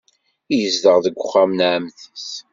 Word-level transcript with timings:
Yezdeɣ 0.57 0.97
deg 1.05 1.15
uxxam 1.17 1.51
n 1.53 1.59
ɛemmti-s. 1.73 2.27